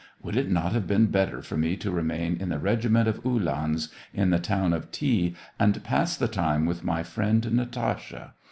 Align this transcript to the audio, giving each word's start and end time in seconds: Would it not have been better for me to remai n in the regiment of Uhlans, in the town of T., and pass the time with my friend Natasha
Would 0.23 0.35
it 0.35 0.49
not 0.49 0.71
have 0.73 0.87
been 0.87 1.11
better 1.11 1.43
for 1.43 1.57
me 1.57 1.77
to 1.77 1.91
remai 1.91 2.25
n 2.25 2.37
in 2.39 2.49
the 2.49 2.57
regiment 2.57 3.07
of 3.07 3.23
Uhlans, 3.23 3.89
in 4.15 4.31
the 4.31 4.39
town 4.39 4.73
of 4.73 4.89
T., 4.91 5.35
and 5.59 5.83
pass 5.83 6.17
the 6.17 6.27
time 6.27 6.65
with 6.65 6.83
my 6.83 7.03
friend 7.03 7.51
Natasha 7.53 8.33